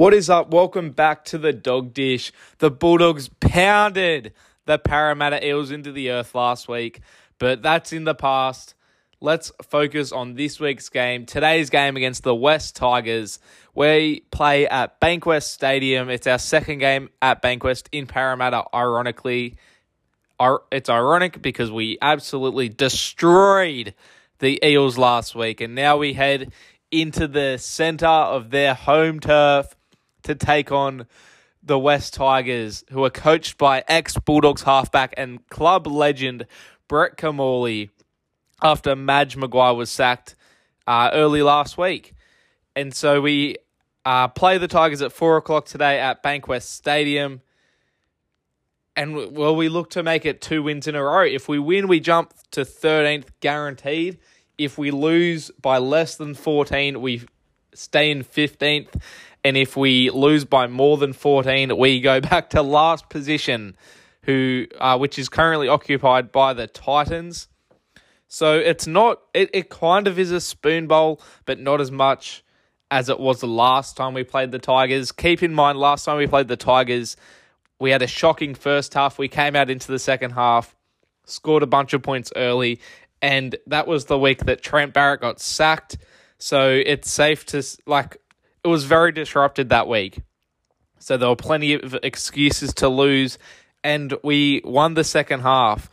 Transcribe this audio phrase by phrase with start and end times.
[0.00, 0.50] What is up?
[0.50, 2.32] Welcome back to the Dog Dish.
[2.56, 4.32] The Bulldogs pounded
[4.64, 7.02] the Parramatta Eels into the earth last week,
[7.38, 8.72] but that's in the past.
[9.20, 11.26] Let's focus on this week's game.
[11.26, 13.40] Today's game against the West Tigers.
[13.74, 16.08] We play at Bankwest Stadium.
[16.08, 19.58] It's our second game at Bankwest in Parramatta, ironically.
[20.72, 23.92] It's ironic because we absolutely destroyed
[24.38, 26.54] the Eels last week, and now we head
[26.90, 29.76] into the centre of their home turf
[30.22, 31.06] to take on
[31.62, 36.46] the West Tigers, who are coached by ex Bulldogs halfback and club legend
[36.88, 37.90] Brett Kimmorley
[38.62, 40.34] after Madge Maguire was sacked
[40.86, 42.14] uh, early last week.
[42.74, 43.56] And so we
[44.04, 47.42] uh, play the Tigers at 4 o'clock today at Bankwest Stadium.
[48.96, 51.22] And well, we look to make it two wins in a row.
[51.22, 54.18] If we win, we jump to 13th guaranteed.
[54.58, 57.22] If we lose by less than 14, we
[57.74, 59.00] stay in 15th.
[59.44, 63.76] And if we lose by more than 14, we go back to last position,
[64.22, 67.48] who uh, which is currently occupied by the Titans.
[68.28, 72.44] So it's not it, it kind of is a spoon bowl, but not as much
[72.90, 75.12] as it was the last time we played the Tigers.
[75.12, 77.16] Keep in mind last time we played the Tigers,
[77.78, 79.18] we had a shocking first half.
[79.18, 80.76] We came out into the second half,
[81.24, 82.80] scored a bunch of points early,
[83.22, 85.98] and that was the week that Trent Barrett got sacked.
[86.38, 88.18] So it's safe to like
[88.64, 90.20] it was very disrupted that week.
[90.98, 93.38] So there were plenty of excuses to lose,
[93.82, 95.90] and we won the second half.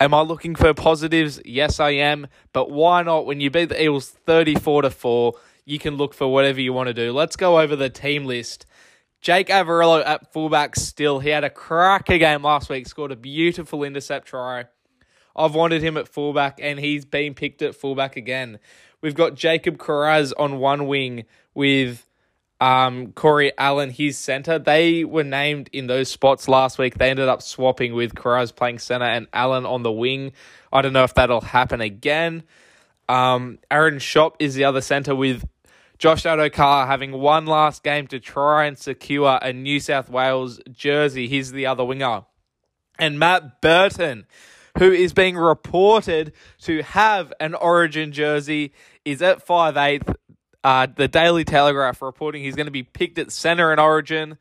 [0.00, 1.40] Am I looking for positives?
[1.44, 2.26] Yes, I am.
[2.52, 3.26] But why not?
[3.26, 5.34] When you beat the Eagles 34 to 4,
[5.64, 7.12] you can look for whatever you want to do.
[7.12, 8.66] Let's go over the team list.
[9.20, 11.20] Jake Averillo at fullback still.
[11.20, 14.64] He had a cracker game last week, scored a beautiful intercept try.
[15.36, 18.58] I've wanted him at fullback, and he's been picked at fullback again.
[19.00, 21.24] We've got Jacob Kiraz on one wing
[21.54, 22.06] with
[22.60, 24.58] um, Corey Allen, his center.
[24.58, 26.96] They were named in those spots last week.
[26.96, 30.32] They ended up swapping with Kiraz playing center and Allen on the wing.
[30.72, 32.44] I don't know if that'll happen again.
[33.08, 35.44] Um, Aaron Schoupp is the other center with
[35.98, 41.26] Josh Addo-Carr having one last game to try and secure a New South Wales jersey.
[41.26, 42.24] He's the other winger.
[42.98, 44.26] And Matt Burton,
[44.78, 48.72] who is being reported to have an Origin jersey
[49.04, 50.14] is at five eighth.
[50.64, 54.38] Uh, the Daily Telegraph reporting he's going to be picked at centre in Origin.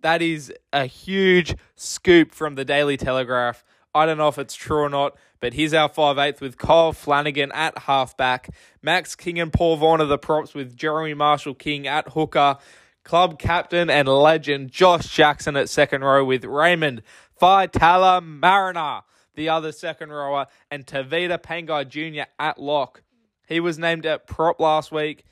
[0.00, 3.64] That is a huge scoop from the Daily Telegraph.
[3.92, 7.50] I don't know if it's true or not, but here's our 5'8 with Kyle Flanagan
[7.52, 8.50] at halfback,
[8.82, 12.58] Max King and Paul Vaughan are the props with Jeremy Marshall King at hooker,
[13.04, 17.02] club captain and legend Josh Jackson at second row with Raymond
[17.40, 19.00] Faitala Mariner,
[19.36, 22.28] the other second rower, and Tevita Pangai Jr.
[22.38, 23.02] at lock.
[23.46, 25.24] He was named at prop last week.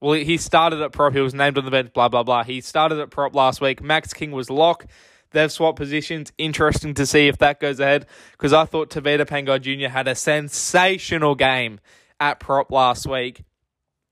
[0.00, 1.12] Well, he started at prop.
[1.12, 2.42] He was named on the bench, blah, blah, blah.
[2.42, 3.80] He started at prop last week.
[3.80, 4.86] Max King was lock.
[5.30, 6.32] They've swapped positions.
[6.38, 9.88] Interesting to see if that goes ahead because I thought Tevita Pangai Jr.
[9.88, 11.78] had a sensational game
[12.18, 13.44] at prop last week.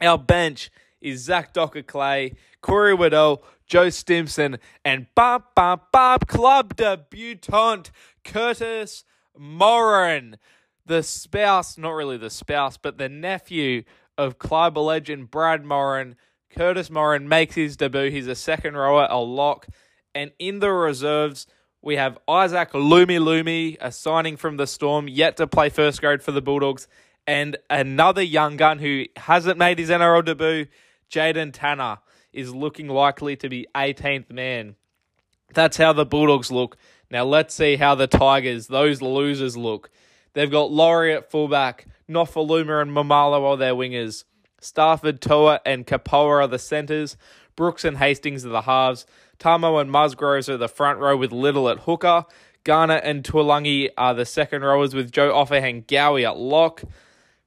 [0.00, 0.70] Our bench
[1.00, 7.90] is Zach Dockar Clay, Corey Waddell, Joe Stimson, and Bob Bob Bob Club debutant
[8.24, 9.04] Curtis
[9.36, 10.36] Morin
[10.84, 13.84] the spouse, not really the spouse, but the nephew
[14.18, 16.16] of Clyde legend Brad Morin.
[16.50, 18.10] Curtis Morin makes his debut.
[18.10, 19.66] He's a second rower, a lock.
[20.14, 21.46] And in the reserves,
[21.80, 26.32] we have Isaac Lumelume, a signing from the Storm, yet to play first grade for
[26.32, 26.86] the Bulldogs,
[27.26, 30.66] and another young gun who hasn't made his NRL debut,
[31.10, 31.98] Jaden Tanner,
[32.32, 34.76] is looking likely to be 18th man.
[35.54, 36.76] That's how the Bulldogs look.
[37.12, 39.90] Now let's see how the Tigers, those losers, look.
[40.32, 44.24] They've got Laurie at fullback, Nofoaluma and Maumalo are their wingers.
[44.62, 47.18] Stafford, Toa, and Kepaoa are the centres.
[47.54, 49.04] Brooks and Hastings are the halves.
[49.38, 52.24] Tamou and Musgroves are the front row with Liddle at hooker.
[52.64, 56.82] Garner and Tuolungi are the second rowers with Joe Ofahengaue Gowie at lock.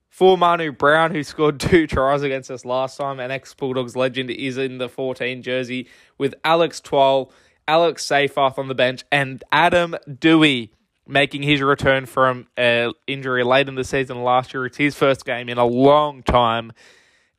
[0.09, 4.29] For Manu Brown, who scored two tries against us last time, and ex Bulldogs legend
[4.29, 7.31] is in the 14 jersey with Alex Twal,
[7.67, 10.69] Alex Seyfarth on the bench, and Adam Doueihi
[11.07, 14.65] making his return from an injury late in the season last year.
[14.65, 16.71] It's his first game in a long time.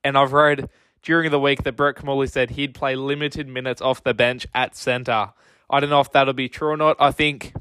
[0.05, 0.69] And I've read
[1.03, 4.77] during the week that Brett Kimmorley said he'd play limited minutes off the bench at
[4.77, 5.33] centre.
[5.69, 6.97] I don't know if that'll be true or not.
[7.01, 7.53] I think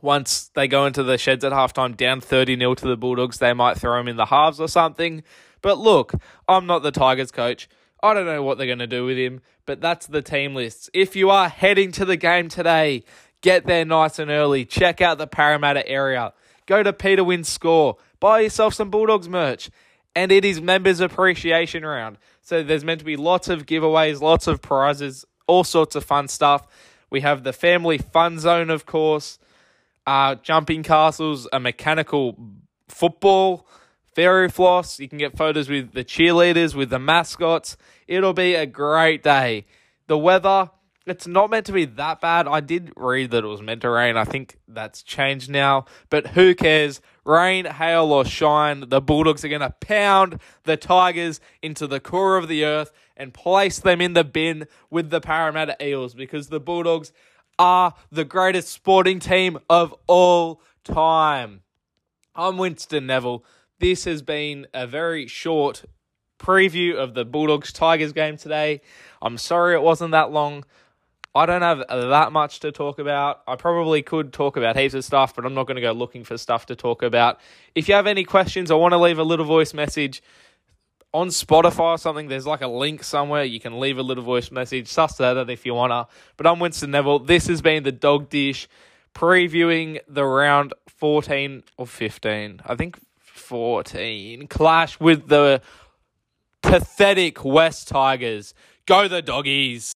[0.00, 3.52] once they go into the sheds at halftime down 30 0 to the Bulldogs, they
[3.52, 5.24] might throw him in the halves or something.
[5.62, 6.12] But look,
[6.46, 7.68] I'm not the Tigers coach.
[8.02, 10.90] I don't know what they're going to do with him, but that's the team lists.
[10.92, 13.04] If you are heading to the game today,
[13.46, 14.64] Get there nice and early.
[14.64, 16.32] Check out the Parramatta area.
[16.66, 17.96] Go to Peter Wynn Score.
[18.18, 19.70] Buy yourself some Bulldogs merch.
[20.16, 22.16] and it is members appreciation round.
[22.40, 26.26] So there's meant to be lots of giveaways, lots of prizes, all sorts of fun
[26.26, 26.66] stuff.
[27.10, 29.38] We have the family fun zone, of course,
[30.06, 32.36] uh, jumping castles, a mechanical
[32.88, 33.68] football,
[34.16, 34.98] fairy floss.
[34.98, 37.76] You can get photos with the cheerleaders, with the mascots.
[38.08, 39.66] It'll be a great day.
[40.06, 40.70] The weather,
[41.04, 42.48] it's not meant to be that bad.
[42.48, 44.16] I did read that it was meant to rain.
[44.16, 47.02] I think that's changed now, but who cares?
[47.26, 52.38] Rain, hail, or shine, the Bulldogs are going to pound the Tigers into the core
[52.38, 56.60] of the earth and place them in the bin with the Parramatta Eels because the
[56.60, 57.12] Bulldogs
[57.58, 61.60] are the greatest sporting team of all time.
[62.34, 63.44] I'm Winston Neville.
[63.78, 65.84] This has been a very short
[66.38, 68.80] preview of the Bulldogs Tigers game today.
[69.20, 70.64] I'm sorry it wasn't that long.
[71.34, 73.42] I don't have that much to talk about.
[73.46, 76.24] I probably could talk about heaps of stuff, but I'm not going to go looking
[76.24, 77.38] for stuff to talk about.
[77.74, 80.22] If you have any questions or want to leave a little voice message
[81.12, 83.44] on Spotify or something, there's like a link somewhere.
[83.44, 84.88] You can leave a little voice message.
[84.88, 86.06] Suss that out if you want to.
[86.38, 87.18] But I'm Winston Neville.
[87.18, 88.66] This has been the Dog Dish
[89.14, 92.62] previewing the round 14 or 15.
[92.64, 92.98] I think
[93.46, 95.62] 14 clash with the
[96.62, 98.54] pathetic West Tigers.
[98.86, 99.92] Go the doggies.